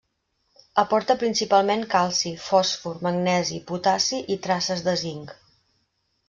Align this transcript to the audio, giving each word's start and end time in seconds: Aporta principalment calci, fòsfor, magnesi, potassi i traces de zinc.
Aporta 0.83 1.15
principalment 1.23 1.83
calci, 1.91 2.31
fòsfor, 2.45 2.97
magnesi, 3.09 3.61
potassi 3.73 4.23
i 4.37 4.39
traces 4.49 4.83
de 4.89 4.97
zinc. 5.05 5.37